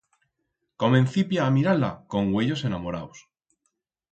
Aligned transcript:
Comencipia 0.83 1.45
a 1.45 1.51
mirar-la 1.57 1.91
con 2.15 2.33
uellos 2.39 2.65
enamoraus. 2.71 3.25